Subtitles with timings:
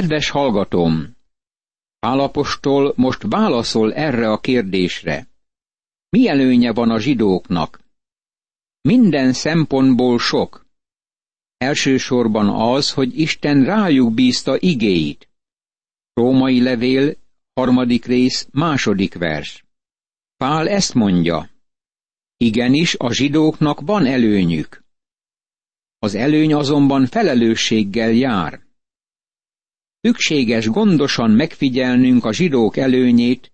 [0.00, 1.16] Kedves hallgatóm!
[1.98, 5.28] Pálapostól most válaszol erre a kérdésre.
[6.08, 7.80] Mi előnye van a zsidóknak?
[8.80, 10.66] Minden szempontból sok.
[11.56, 15.28] Elsősorban az, hogy Isten rájuk bízta igéit.
[16.12, 17.16] Római levél,
[17.54, 19.64] harmadik rész, második vers.
[20.36, 21.50] Pál ezt mondja.
[22.36, 24.84] Igenis, a zsidóknak van előnyük.
[25.98, 28.65] Az előny azonban felelősséggel jár.
[30.06, 33.52] Szükséges gondosan megfigyelnünk a zsidók előnyét,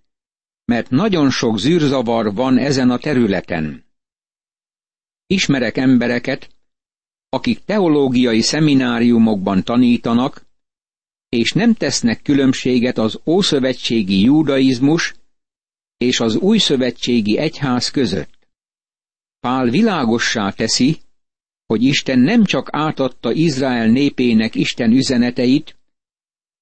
[0.65, 3.85] mert nagyon sok zűrzavar van ezen a területen.
[5.27, 6.51] Ismerek embereket,
[7.29, 10.47] akik teológiai szemináriumokban tanítanak,
[11.29, 15.15] és nem tesznek különbséget az ószövetségi judaizmus
[15.97, 18.49] és az újszövetségi egyház között.
[19.41, 20.99] Pál világossá teszi,
[21.67, 25.77] hogy Isten nem csak átadta Izrael népének Isten üzeneteit,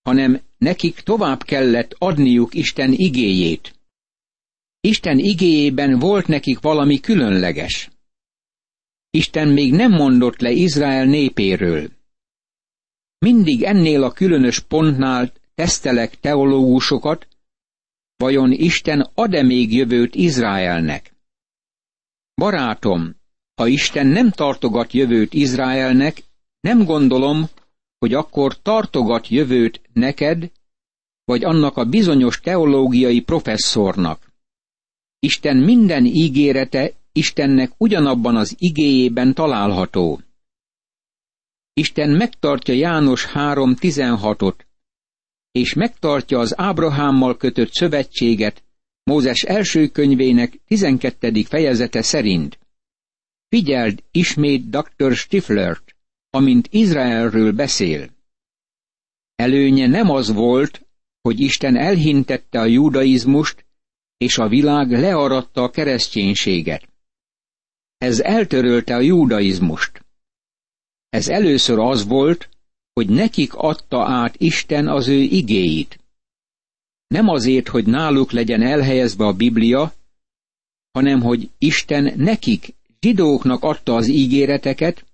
[0.02, 3.74] hanem nekik tovább kellett adniuk Isten igéjét.
[4.80, 7.90] Isten igéjében volt nekik valami különleges.
[9.10, 11.90] Isten még nem mondott le Izrael népéről.
[13.18, 17.28] Mindig ennél a különös pontnál tesztelek teológusokat,
[18.16, 21.14] vajon Isten ad-e még jövőt Izraelnek?
[22.34, 23.16] Barátom,
[23.54, 26.22] ha Isten nem tartogat jövőt Izraelnek,
[26.60, 27.48] nem gondolom,
[28.00, 30.50] hogy akkor tartogat jövőt neked,
[31.24, 34.32] vagy annak a bizonyos teológiai professzornak.
[35.18, 40.20] Isten minden ígérete Istennek ugyanabban az igéjében található.
[41.72, 44.54] Isten megtartja János 3.16-ot,
[45.52, 48.62] és megtartja az Ábrahámmal kötött szövetséget
[49.02, 51.42] Mózes első könyvének 12.
[51.42, 52.58] fejezete szerint.
[53.48, 55.14] Figyeld ismét dr.
[55.14, 55.89] Stiflert,
[56.30, 58.10] amint Izraelről beszél.
[59.34, 60.86] Előnye nem az volt,
[61.20, 63.64] hogy Isten elhintette a judaizmust,
[64.16, 66.88] és a világ learatta a kereszténységet.
[67.98, 70.04] Ez eltörölte a judaizmust.
[71.08, 72.48] Ez először az volt,
[72.92, 75.98] hogy nekik adta át Isten az ő igéit.
[77.06, 79.92] Nem azért, hogy náluk legyen elhelyezve a Biblia,
[80.92, 85.04] hanem hogy Isten nekik, zsidóknak adta az ígéreteket,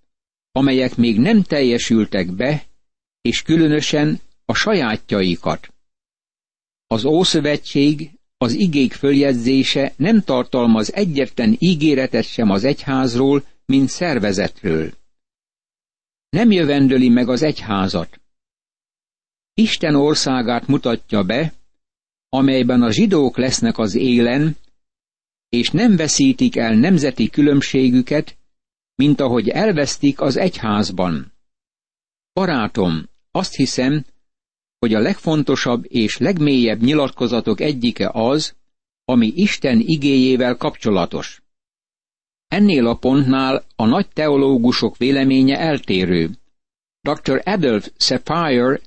[0.57, 2.65] amelyek még nem teljesültek be,
[3.21, 5.75] és különösen a sajátjaikat.
[6.87, 14.93] Az Ószövetség, az igék följegyzése nem tartalmaz egyetlen ígéretet sem az egyházról, mint szervezetről.
[16.29, 18.21] Nem jövendöli meg az egyházat.
[19.55, 21.53] Isten országát mutatja be,
[22.29, 24.57] amelyben a zsidók lesznek az élen,
[25.49, 28.36] és nem veszítik el nemzeti különbségüket,
[28.97, 31.33] mint ahogy elvesztik az egyházban.
[32.33, 34.05] Barátom, azt hiszem,
[34.79, 38.55] hogy a legfontosabb és legmélyebb nyilatkozatok egyike az,
[39.05, 41.43] ami Isten igéjével kapcsolatos.
[42.47, 46.31] Ennél a pontnál a nagy teológusok véleménye eltérő.
[47.01, 47.43] Dr.
[47.45, 48.81] Adolf Sapphire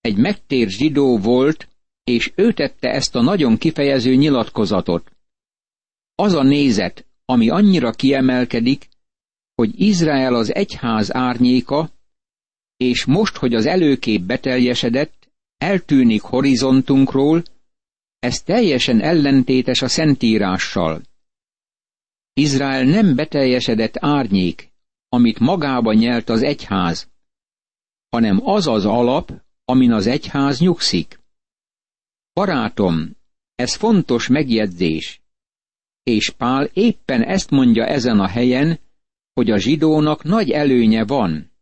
[0.00, 1.68] egy megtért zsidó volt,
[2.04, 5.10] és ő tette ezt a nagyon kifejező nyilatkozatot.
[6.14, 8.88] Az a nézet, ami annyira kiemelkedik,
[9.56, 11.90] hogy Izrael az egyház árnyéka,
[12.76, 17.42] és most, hogy az előkép beteljesedett, eltűnik horizontunkról,
[18.18, 21.02] ez teljesen ellentétes a Szentírással.
[22.32, 24.70] Izrael nem beteljesedett árnyék,
[25.08, 27.08] amit magába nyelt az egyház,
[28.08, 29.32] hanem az az alap,
[29.64, 31.20] amin az egyház nyugszik.
[32.32, 33.16] Barátom,
[33.54, 35.20] ez fontos megjegyzés,
[36.02, 38.78] és Pál éppen ezt mondja ezen a helyen,
[39.36, 41.52] hogy a zsidónak nagy előnye van.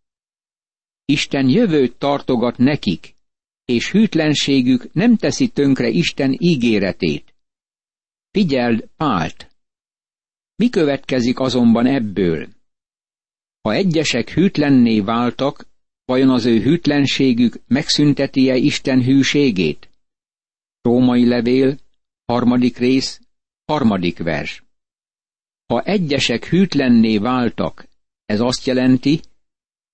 [1.05, 3.15] Isten jövőt tartogat nekik,
[3.65, 7.35] és hűtlenségük nem teszi tönkre Isten ígéretét.
[8.31, 9.51] Figyeld Pált!
[10.57, 12.49] Mi következik azonban ebből?
[13.61, 15.67] Ha egyesek hűtlenné váltak,
[16.05, 19.91] vajon az ő hűtlenségük megszünteti-e Isten hűségét?
[20.83, 21.79] Római levél,
[22.25, 23.21] harmadik rész,
[23.65, 24.64] harmadik vers.
[25.67, 27.87] Ha egyesek hűtlenné váltak,
[28.25, 29.21] ez azt jelenti,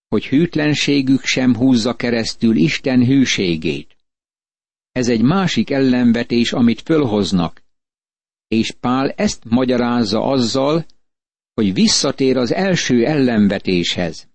[0.09, 3.97] hogy hűtlenségük sem húzza keresztül Isten hűségét.
[4.93, 7.63] Ez egy másik ellenvetés, amit fölhoznak,
[8.49, 10.87] és Pál ezt magyarázza azzal,
[11.55, 14.29] hogy visszatér az első ellenvetéshez.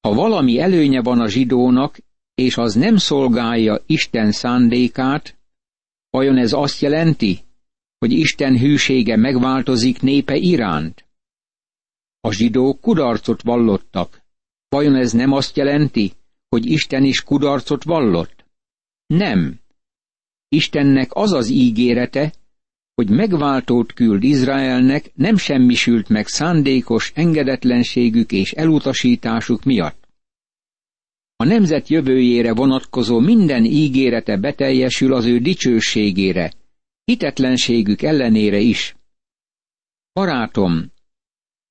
[0.00, 1.98] Ha valami előnye van a zsidónak,
[2.34, 5.36] és az nem szolgálja Isten szándékát,
[6.10, 7.40] vajon ez azt jelenti,
[8.02, 11.04] hogy Isten hűsége megváltozik népe iránt?
[12.20, 14.22] A zsidók kudarcot vallottak.
[14.68, 16.12] Vajon ez nem azt jelenti,
[16.48, 18.44] hogy Isten is kudarcot vallott?
[19.06, 19.60] Nem.
[20.48, 22.32] Istennek az az ígérete,
[22.94, 30.08] hogy megváltót küld Izraelnek, nem semmisült meg szándékos engedetlenségük és elutasításuk miatt.
[31.36, 36.52] A nemzet jövőjére vonatkozó minden ígérete beteljesül az ő dicsőségére,
[37.04, 38.96] hitetlenségük ellenére is.
[40.12, 40.92] Barátom,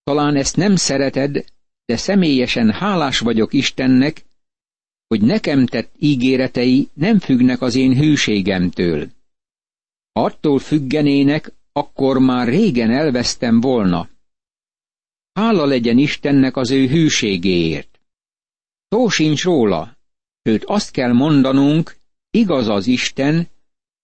[0.04, 1.46] talán ezt nem szereted,
[1.86, 4.26] de személyesen hálás vagyok Istennek,
[5.08, 9.10] hogy nekem tett ígéretei nem függnek az én hűségemtől.
[10.12, 14.10] Ha attól függenének, akkor már régen elvesztem volna.
[15.34, 18.00] Hála legyen Istennek az ő hűségéért.
[18.88, 19.98] Szó sincs róla,
[20.44, 21.96] sőt azt kell mondanunk,
[22.30, 23.48] igaz az Isten,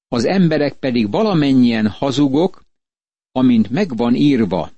[0.07, 2.63] az emberek pedig valamennyien hazugok,
[3.31, 4.71] amint megvan írva.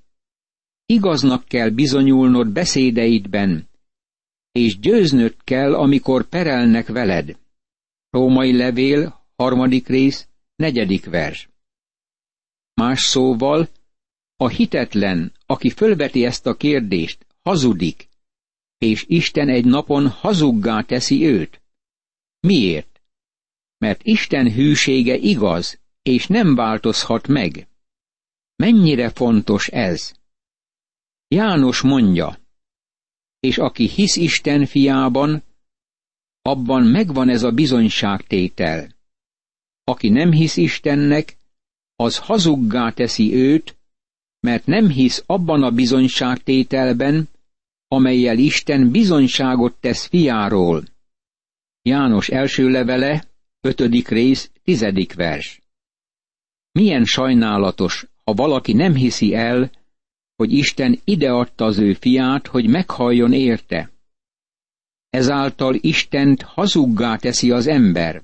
[0.86, 3.70] Igaznak kell bizonyulnod beszédeidben,
[4.52, 7.38] és győznöd kell, amikor perelnek veled.
[8.10, 11.50] Római levél, harmadik rész, negyedik vers.
[12.74, 13.70] Más szóval,
[14.36, 18.08] a hitetlen, aki fölveti ezt a kérdést, hazudik,
[18.78, 21.62] és Isten egy napon hazuggá teszi őt.
[22.40, 22.89] Miért?
[23.80, 27.68] Mert Isten hűsége igaz, és nem változhat meg.
[28.56, 30.14] Mennyire fontos ez?
[31.28, 32.40] János mondja,
[33.40, 35.44] és aki hisz Isten fiában,
[36.42, 38.96] abban megvan ez a bizonyságtétel.
[39.84, 41.38] Aki nem hisz Istennek,
[41.96, 43.78] az hazuggá teszi őt,
[44.40, 47.30] mert nem hisz abban a bizonyságtételben,
[47.88, 50.84] amelyel Isten bizonyságot tesz fiáról.
[51.82, 53.29] János első levele,
[53.62, 55.62] ötödik rész, tizedik vers.
[56.72, 59.72] Milyen sajnálatos, ha valaki nem hiszi el,
[60.36, 63.92] hogy Isten ideadta az ő fiát, hogy meghalljon érte.
[65.10, 68.22] Ezáltal Istent hazuggá teszi az ember.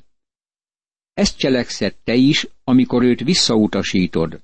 [1.13, 4.39] Ezt cselekszett te is, amikor őt visszautasítod.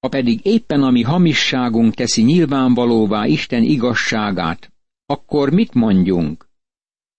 [0.00, 4.72] Ha pedig éppen a mi hamisságunk teszi nyilvánvalóvá Isten igazságát,
[5.06, 6.48] akkor mit mondjunk?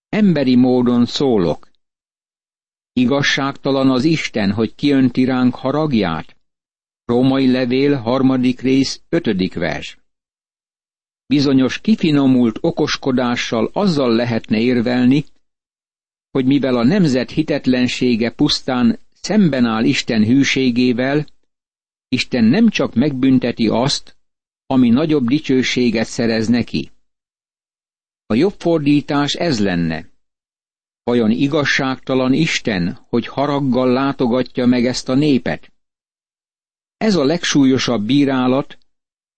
[0.09, 1.70] Emberi módon szólok.
[2.93, 6.35] Igazságtalan az Isten, hogy kiönti ránk haragját?
[7.05, 9.97] Római levél, harmadik rész, ötödik vers.
[11.25, 15.25] Bizonyos kifinomult okoskodással azzal lehetne érvelni,
[16.31, 21.25] hogy mivel a nemzet hitetlensége pusztán szemben áll Isten hűségével,
[22.07, 24.15] Isten nem csak megbünteti azt,
[24.65, 26.91] ami nagyobb dicsőséget szerez neki.
[28.25, 30.10] A jobb fordítás ez lenne.
[31.03, 35.71] Vajon igazságtalan Isten, hogy haraggal látogatja meg ezt a népet?
[36.97, 38.77] Ez a legsúlyosabb bírálat,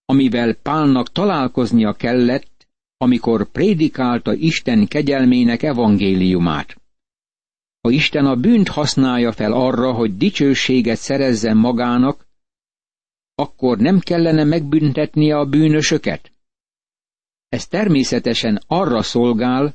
[0.06, 2.68] amivel Pálnak találkoznia kellett,
[2.98, 6.81] amikor prédikálta Isten kegyelmének evangéliumát.
[7.81, 12.27] Ha Isten a bűnt használja fel arra, hogy dicsőséget szerezzen magának,
[13.36, 16.31] akkor nem kellene megbüntetnie a bűnösöket?
[17.50, 19.74] Ez természetesen arra szolgál,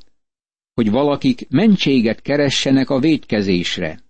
[0.79, 4.01] hogy valakik mentséget keressenek a védkezésre.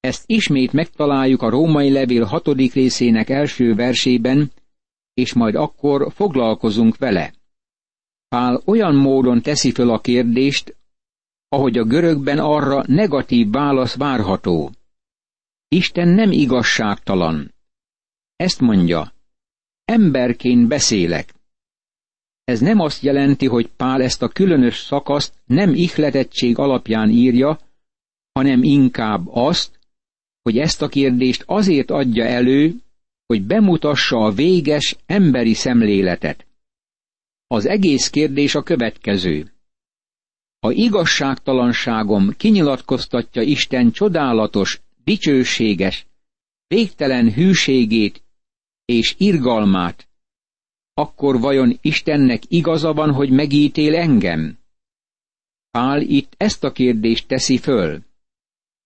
[0.00, 4.50] Ezt ismét megtaláljuk a római levél hatodik részének első versében,
[5.14, 7.34] és majd akkor foglalkozunk vele.
[8.28, 10.76] Pál olyan módon teszi föl a kérdést,
[11.48, 14.70] ahogy a görögben arra negatív válasz várható.
[15.68, 17.54] Isten nem igazságtalan.
[18.36, 19.12] Ezt mondja,
[19.84, 21.35] emberként beszélek.
[22.46, 27.58] Ez nem azt jelenti, hogy Pál ezt a különös szakaszt nem ihletettség alapján írja,
[28.32, 29.78] hanem inkább azt,
[30.42, 32.74] hogy ezt a kérdést azért adja elő,
[33.26, 36.46] hogy bemutassa a véges emberi szemléletet.
[37.46, 39.52] Az egész kérdés a következő.
[40.60, 46.06] Ha igazságtalanságom kinyilatkoztatja Isten csodálatos, dicsőséges,
[46.66, 48.22] végtelen hűségét
[48.84, 50.08] és irgalmát,
[50.98, 54.58] akkor vajon Istennek igaza van, hogy megítél engem?
[55.70, 58.02] Pál itt ezt a kérdést teszi föl.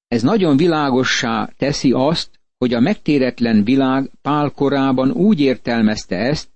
[0.06, 6.50] Ez nagyon világossá teszi azt, hogy a megtéretlen világ Pál korában úgy értelmezte ezt,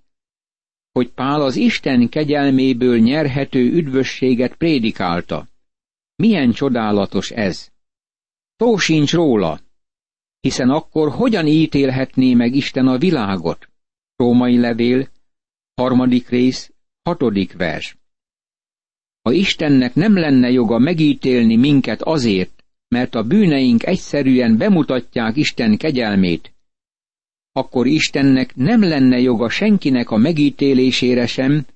[0.92, 5.49] hogy Pál az Isten kegyelméből nyerhető üdvösséget prédikálta.
[6.16, 7.68] Milyen csodálatos ez!
[8.56, 9.61] Tó sincs róla,
[10.40, 13.68] hiszen akkor hogyan ítélhetné meg Isten a világot?
[14.16, 15.08] Római levél,
[15.75, 17.97] harmadik rész, hatodik vers.
[19.23, 26.54] Ha Istennek nem lenne joga megítélni minket azért, mert a bűneink egyszerűen bemutatják Isten kegyelmét,
[27.52, 31.66] akkor Istennek nem lenne joga senkinek a megítélésére sem,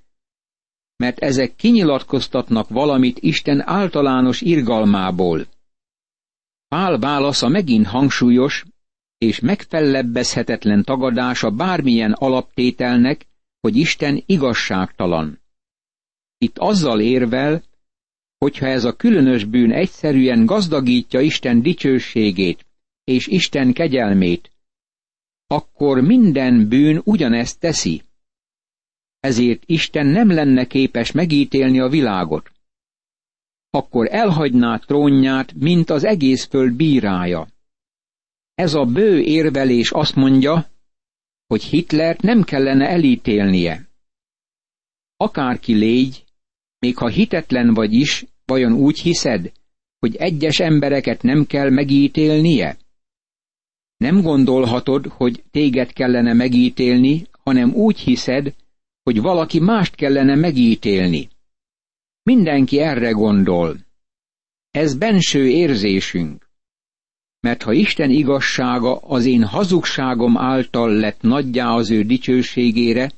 [0.96, 5.46] mert ezek kinyilatkoztatnak valamit Isten általános irgalmából.
[6.68, 8.64] Pál válasza megint hangsúlyos,
[9.18, 13.26] és megfellebbezhetetlen tagadása bármilyen alaptételnek,
[13.60, 15.40] hogy Isten igazságtalan.
[16.38, 17.62] Itt azzal érvel,
[18.38, 22.66] hogyha ez a különös bűn egyszerűen gazdagítja Isten dicsőségét
[23.04, 24.52] és Isten kegyelmét,
[25.46, 28.02] akkor minden bűn ugyanezt teszi.
[29.20, 32.50] Ezért Isten nem lenne képes megítélni a világot.
[33.70, 37.48] Akkor elhagyná trónját, mint az egész föld bírája.
[38.54, 40.66] Ez a bő érvelés azt mondja,
[41.48, 43.88] hogy Hitlert nem kellene elítélnie.
[45.16, 46.24] Akárki légy,
[46.78, 49.52] még ha hitetlen vagy is, vajon úgy hiszed,
[49.98, 52.76] hogy egyes embereket nem kell megítélnie?
[53.96, 58.54] Nem gondolhatod, hogy téged kellene megítélni, hanem úgy hiszed,
[59.02, 61.28] hogy valaki mást kellene megítélni.
[62.22, 63.76] Mindenki erre gondol.
[64.70, 66.47] Ez benső érzésünk.
[67.40, 73.10] Mert ha Isten igazsága az én hazugságom által lett nagyjá az ő dicsőségére,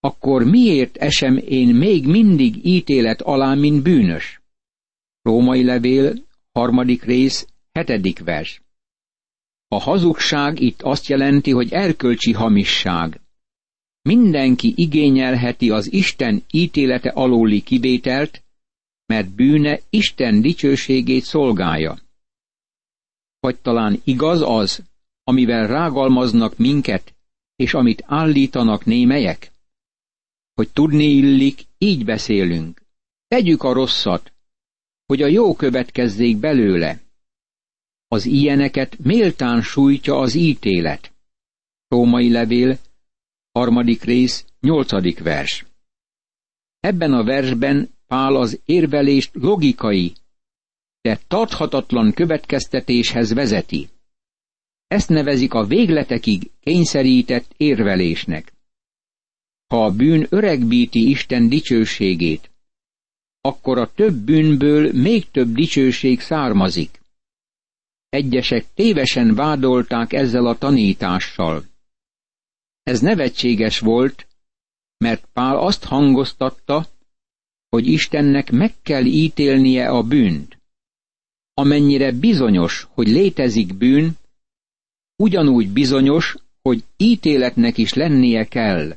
[0.00, 4.40] akkor miért esem én még mindig ítélet alá, mint bűnös?
[5.22, 6.14] Római levél,
[6.52, 8.62] harmadik rész, hetedik vers.
[9.68, 13.20] A hazugság itt azt jelenti, hogy erkölcsi hamisság.
[14.02, 18.44] Mindenki igényelheti az Isten ítélete alóli kivételt,
[19.06, 21.98] mert bűne Isten dicsőségét szolgálja.
[23.44, 24.82] Vagy talán igaz az,
[25.24, 27.14] amivel rágalmaznak minket,
[27.56, 29.52] és amit állítanak némelyek?
[30.54, 32.82] Hogy tudni illik, így beszélünk.
[33.28, 34.32] Tegyük a rosszat,
[35.06, 37.00] hogy a jó következzék belőle.
[38.08, 41.12] Az ilyeneket méltán sújtja az ítélet.
[41.88, 42.78] Római levél,
[43.52, 45.66] harmadik rész, nyolcadik vers.
[46.80, 50.12] Ebben a versben Pál az érvelést logikai,
[51.04, 53.88] de tarthatatlan következtetéshez vezeti.
[54.86, 58.52] Ezt nevezik a végletekig kényszerített érvelésnek.
[59.66, 62.50] Ha a bűn öregbíti Isten dicsőségét,
[63.40, 67.00] akkor a több bűnből még több dicsőség származik.
[68.08, 71.64] Egyesek tévesen vádolták ezzel a tanítással.
[72.82, 74.26] Ez nevetséges volt,
[74.96, 76.86] mert Pál azt hangoztatta,
[77.68, 80.62] hogy Istennek meg kell ítélnie a bűnt.
[81.54, 84.12] Amennyire bizonyos, hogy létezik bűn,
[85.16, 88.96] ugyanúgy bizonyos, hogy ítéletnek is lennie kell.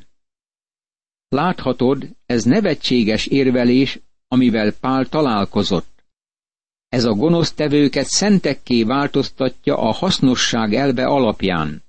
[1.28, 3.98] Láthatod, ez nevetséges érvelés,
[4.28, 6.04] amivel Pál találkozott.
[6.88, 11.82] Ez a gonosz tevőket szentekké változtatja a hasznosság elve alapján.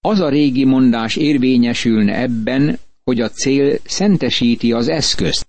[0.00, 5.46] Az a régi mondás érvényesülne ebben, hogy a cél szentesíti az eszközt.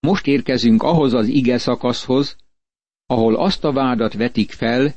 [0.00, 2.36] Most érkezünk ahhoz az ige szakaszhoz,
[3.12, 4.94] ahol azt a vádat vetik fel,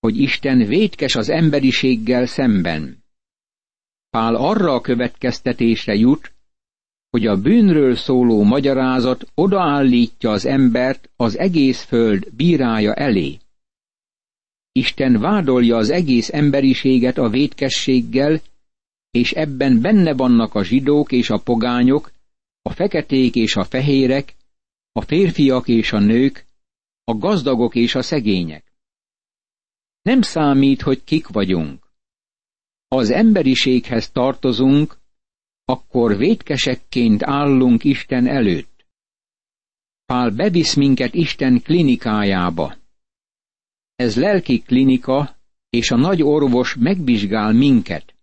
[0.00, 3.04] hogy Isten vétkes az emberiséggel szemben.
[4.10, 6.32] Pál arra a következtetésre jut,
[7.10, 13.38] hogy a bűnről szóló magyarázat odaállítja az embert az egész föld bírája elé.
[14.72, 18.40] Isten vádolja az egész emberiséget a vétkességgel,
[19.10, 22.10] és ebben benne vannak a zsidók és a pogányok,
[22.62, 24.34] a feketék és a fehérek,
[24.92, 26.46] a férfiak és a nők,
[27.04, 28.72] a gazdagok és a szegények.
[30.02, 31.92] Nem számít, hogy kik vagyunk.
[32.88, 34.98] Ha az emberiséghez tartozunk,
[35.64, 38.86] akkor védkesekként állunk Isten előtt.
[40.04, 42.76] Pál bevisz minket Isten klinikájába.
[43.94, 45.36] Ez lelki klinika,
[45.70, 48.14] és a nagy orvos megvizsgál minket.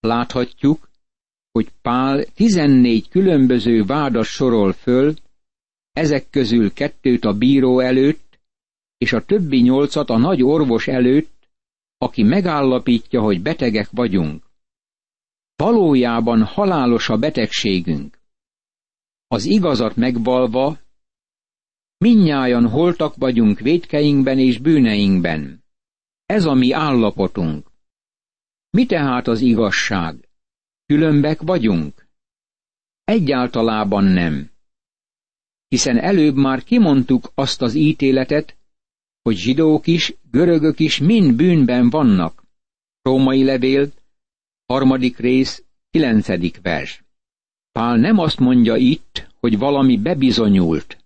[0.00, 0.90] Láthatjuk,
[1.52, 5.14] hogy Pál tizennégy különböző vádat sorol föl,
[5.96, 8.38] ezek közül kettőt a bíró előtt,
[8.96, 11.48] és a többi nyolcat a nagy orvos előtt,
[11.98, 14.44] aki megállapítja, hogy betegek vagyunk.
[15.54, 18.18] Valójában halálos a betegségünk.
[19.26, 20.78] Az igazat megvalva,
[21.98, 25.64] minnyájan holtak vagyunk védkeinkben és bűneinkben.
[26.26, 27.70] Ez a mi állapotunk.
[28.70, 30.28] Mi tehát az igazság?
[30.86, 32.06] Különbek vagyunk?
[33.04, 34.54] Egyáltalában nem.
[35.68, 38.56] Hiszen előbb már kimondtuk azt az ítéletet,
[39.22, 42.44] hogy zsidók is, görögök is mind bűnben vannak.
[43.02, 43.92] Római levél,
[44.66, 47.04] Harmadik rész, kilencedik vers.
[47.72, 51.04] Pál nem azt mondja itt, hogy valami bebizonyult.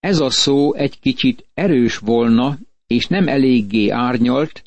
[0.00, 4.62] Ez a szó egy kicsit erős volna, és nem eléggé árnyalt,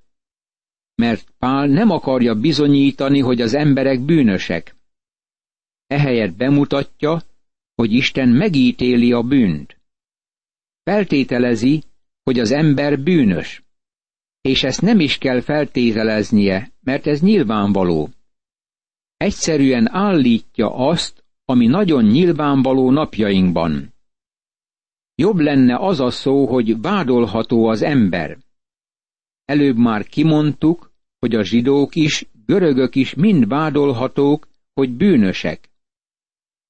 [0.95, 4.75] mert Pál nem akarja bizonyítani, hogy az emberek bűnösek.
[5.88, 7.21] ehelyett bemutatja,
[7.81, 9.77] hogy Isten megítéli a bűnt.
[10.83, 11.83] Feltételezi,
[12.23, 13.63] hogy az ember bűnös.
[14.41, 18.09] És ezt nem is kell feltételeznie, mert ez nyilvánvaló.
[19.17, 23.93] Egyszerűen állítja azt, ami nagyon nyilvánvaló napjainkban.
[25.15, 28.38] Jobb lenne az a szó, hogy vádolható az ember.
[29.45, 35.70] Előbb már kimondtuk, hogy a zsidók is, görögök is mind vádolhatók, hogy bűnösek.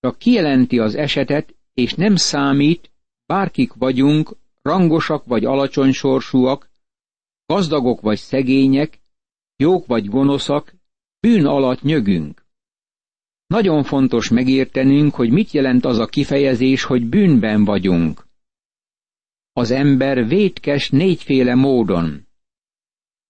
[0.02, 2.92] Csak kijelenti az esetet, és nem számít,
[3.26, 6.70] bárkik vagyunk, rangosak vagy alacsony sorsúak,
[7.46, 9.02] gazdagok vagy szegények,
[9.56, 10.76] jók vagy gonoszak,
[11.20, 12.46] bűn alatt nyögünk.
[13.48, 18.28] Nagyon fontos megértenünk, hogy mit jelent az a kifejezés, hogy bűnben vagyunk.
[19.54, 22.28] Az ember vétkes négyféle módon.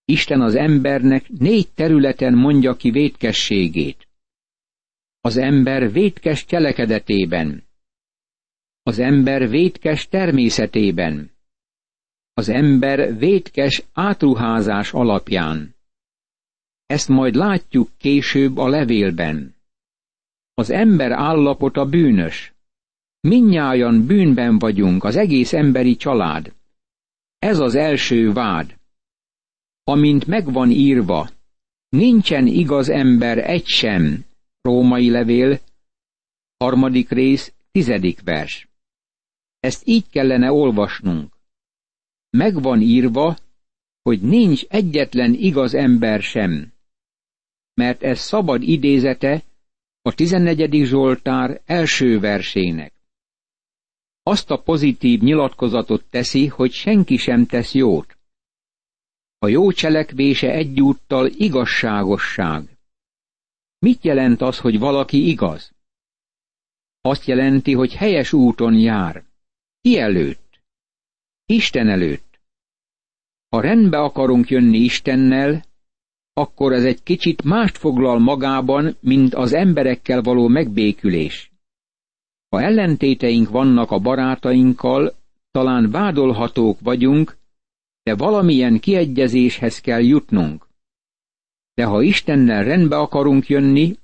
[0.06, 4.11] Isten az embernek négy területen mondja ki vétkességét.
[5.22, 7.64] Az ember vétkes cselekedetében.
[8.84, 11.32] Az ember vétkes természetében.
[12.34, 15.76] Az ember vétkes átruházás alapján.
[16.86, 19.56] Ezt majd látjuk később a levélben.
[20.54, 22.54] Az ember állapota bűnös.
[23.20, 26.54] Minnyájan bűnben vagyunk, az egész emberi család.
[27.40, 28.76] Ez az első vád.
[29.84, 31.30] Amint megvan írva,
[31.90, 34.26] nincsen igaz ember egy sem,
[34.62, 35.60] római levél,
[36.58, 38.68] harmadik rész, tizedik vers.
[39.60, 41.34] Ezt így kellene olvasnunk.
[42.30, 43.38] Megvan írva,
[44.02, 46.74] hogy nincs egyetlen igaz ember sem,
[47.74, 49.44] mert ez szabad idézete
[50.02, 50.86] a 14.
[50.86, 52.94] Zsoltár első versének.
[54.24, 58.18] Azt a pozitív nyilatkozatot teszi, hogy senki sem tesz jót.
[59.38, 62.78] A jó cselekvése egyúttal igazságosság.
[63.86, 65.72] Mit jelent az, hogy valaki igaz?
[67.02, 69.24] Azt jelenti, hogy helyes úton jár.
[69.82, 70.60] Ki előtt?
[71.46, 72.40] Isten előtt.
[73.50, 75.64] Ha rendbe akarunk jönni Istennel,
[76.34, 81.52] akkor ez egy kicsit mást foglal magában, mint az emberekkel való megbékülés.
[82.50, 85.16] Ha ellentéteink vannak a barátainkkal,
[85.52, 87.38] talán vádolhatók vagyunk,
[88.04, 90.68] de valamilyen kiegyezéshez kell jutnunk.
[91.82, 93.96] De ha Istennel rendbe akarunk jönni,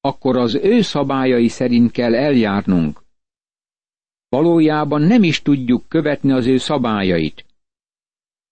[0.00, 3.02] akkor az ő szabályai szerint kell eljárnunk.
[4.28, 7.44] Valójában nem is tudjuk követni az ő szabályait.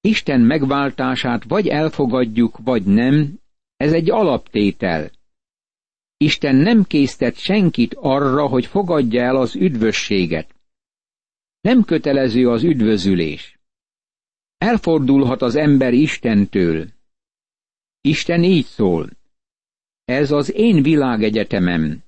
[0.00, 3.40] Isten megváltását vagy elfogadjuk, vagy nem,
[3.76, 5.10] ez egy alaptétel.
[6.16, 10.54] Isten nem késztet senkit arra, hogy fogadja el az üdvösséget.
[11.60, 13.58] Nem kötelező az üdvözülés.
[14.58, 16.94] Elfordulhat az ember Istentől.
[18.06, 19.10] Isten így szól.
[20.04, 22.02] Ez az én világegyetemem.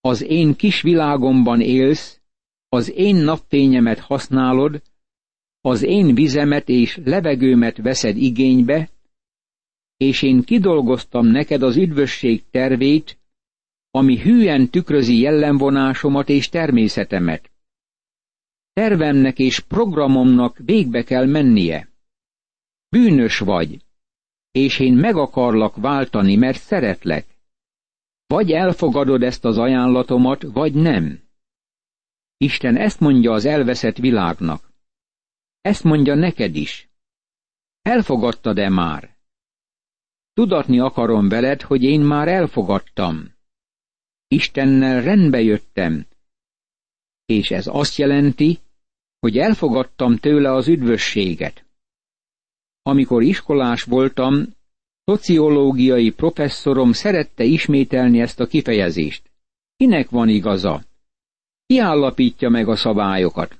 [0.00, 2.20] Az én kis világomban élsz,
[2.68, 4.82] az én napfényemet használod,
[5.60, 8.90] az én vizemet és levegőmet veszed igénybe,
[9.96, 13.18] és én kidolgoztam neked az üdvösség tervét,
[13.90, 17.50] ami hűen tükrözi jellemvonásomat és természetemet.
[18.72, 21.88] Tervemnek és programomnak végbe kell mennie.
[22.88, 23.86] Bűnös vagy,
[24.58, 27.26] és én meg akarlak váltani, mert szeretlek.
[28.26, 31.22] Vagy elfogadod ezt az ajánlatomat, vagy nem.
[32.36, 34.72] Isten ezt mondja az elveszett világnak.
[35.60, 36.88] Ezt mondja neked is.
[37.82, 39.16] Elfogadtad-e már?
[40.32, 43.34] Tudatni akarom veled, hogy én már elfogadtam.
[44.28, 46.06] Istennel rendbe jöttem,
[47.24, 48.58] és ez azt jelenti,
[49.18, 51.67] hogy elfogadtam tőle az üdvösséget.
[52.88, 54.46] Amikor iskolás voltam,
[55.04, 59.30] szociológiai professzorom szerette ismételni ezt a kifejezést.
[59.76, 60.82] Kinek van igaza?
[61.66, 63.56] Ki állapítja meg a szabályokat?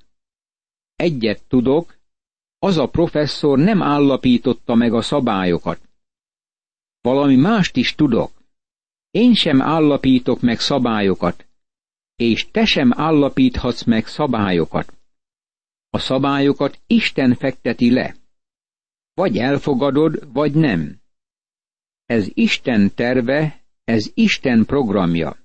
[0.97, 1.95] Egyet tudok,
[2.59, 5.81] az a professzor nem állapította meg a szabályokat.
[7.01, 8.31] Valami mást is tudok.
[9.11, 11.47] Én sem állapítok meg szabályokat,
[12.17, 14.93] és te sem állapíthatsz meg szabályokat.
[15.91, 18.15] A szabályokat Isten fekteti le.
[19.19, 21.01] Vagy elfogadod, vagy nem.
[22.07, 25.37] Ez Isten terve, ez Isten programja.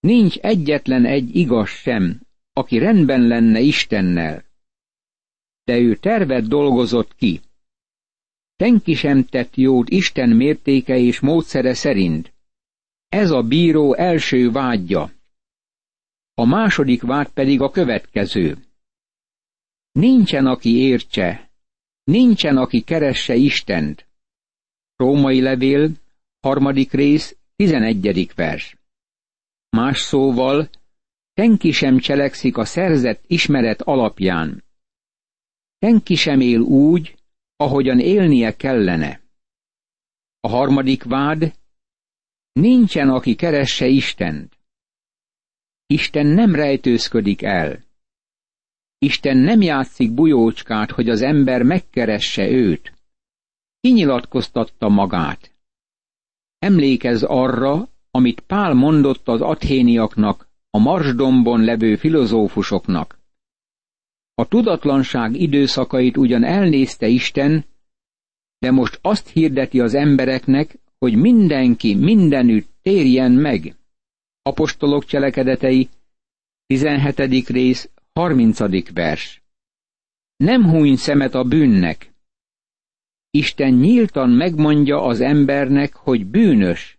[0.00, 2.20] Nincs egyetlen egy igaz sem,
[2.52, 4.44] aki rendben lenne Istennel.
[5.64, 7.40] De ő tervet dolgozott ki.
[8.56, 12.34] Senki sem tett jót Isten mértéke és módszere szerint.
[13.08, 15.12] Ez a bíró első vágyja.
[16.34, 18.64] A második vád pedig a következő.
[19.92, 21.50] Nincsen, aki értse,
[22.04, 24.06] nincsen, aki keresse Istent.
[24.96, 25.90] Római levél,
[26.40, 28.76] harmadik rész, tizenegyedik vers.
[29.68, 30.70] Más szóval,
[31.34, 34.64] senki sem cselekszik a szerzett ismeret alapján.
[35.78, 37.16] Senki sem él úgy,
[37.56, 39.20] ahogyan élnie kellene.
[40.40, 41.54] A harmadik vád,
[42.52, 44.58] nincsen, aki keresse Istent.
[45.86, 47.84] Isten nem rejtőzködik el.
[49.04, 52.92] Isten nem játszik bujócskát, hogy az ember megkeresse őt.
[53.80, 55.54] Kinyilatkoztatta magát.
[56.58, 63.18] Emlékezz arra, amit Pál mondott az athéniaknak, a marsdombon levő filozófusoknak.
[64.34, 67.64] A tudatlanság időszakait ugyan elnézte Isten,
[68.58, 73.76] de most azt hirdeti az embereknek, hogy mindenki mindenütt térjen meg.
[74.42, 75.88] Apostolok cselekedetei,
[76.66, 77.48] 17.
[77.48, 78.92] rész, 30.
[78.92, 79.42] vers.
[80.36, 82.12] Nem húny szemet a bűnnek.
[83.30, 86.98] Isten nyíltan megmondja az embernek, hogy bűnös,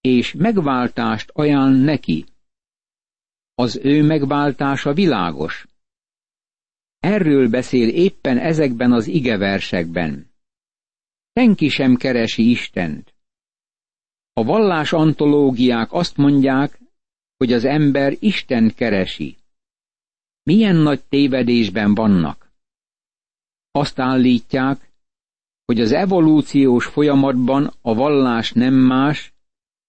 [0.00, 2.24] és megváltást ajánl neki.
[3.54, 5.66] Az ő megváltása világos.
[6.98, 10.30] Erről beszél éppen ezekben az igeversekben.
[11.32, 13.14] Senki sem keresi Istent.
[14.32, 16.80] A vallás antológiák azt mondják,
[17.36, 19.36] hogy az ember Isten keresi.
[20.44, 22.52] Milyen nagy tévedésben vannak?
[23.70, 24.92] Azt állítják,
[25.64, 29.32] hogy az evolúciós folyamatban a vallás nem más,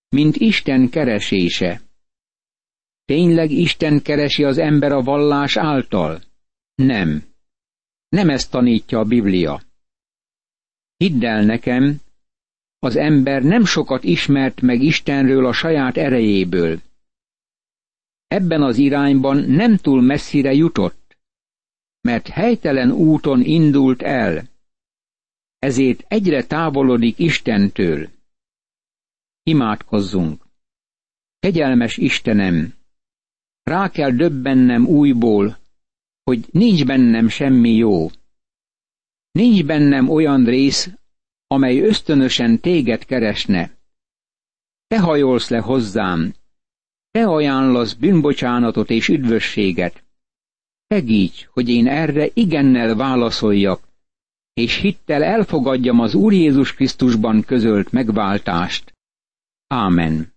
[0.10, 1.82] mint Isten keresése.
[3.06, 6.22] Tényleg Isten keresi az ember a vallás által?
[6.76, 7.24] Nem.
[8.10, 9.62] Nem ezt tanítja a Biblia.
[10.98, 12.02] Hidd el nekem,
[12.80, 16.82] az ember nem sokat ismert meg Istenről a saját erejéből.
[18.28, 21.18] Ebben az irányban nem túl messzire jutott,
[22.02, 24.50] mert helytelen úton indult el.
[25.60, 28.10] Ezért egyre távolodik Istentől.
[29.44, 30.46] Imádkozzunk!
[31.40, 32.74] Kegyelmes Istenem!
[33.64, 35.58] Rá kell döbbennem újból,
[36.24, 38.10] hogy nincs bennem semmi jó.
[39.32, 40.90] Nincs bennem olyan rész,
[41.48, 43.78] amely ösztönösen téged keresne.
[44.88, 46.34] Te hajolsz le hozzám,
[47.16, 50.04] te ajánlasz bűnbocsánatot és üdvösséget.
[50.88, 53.88] Segíts, hogy én erre igennel válaszoljak,
[54.54, 58.94] és hittel elfogadjam az Úr Jézus Krisztusban közölt megváltást.
[59.68, 60.35] Ámen.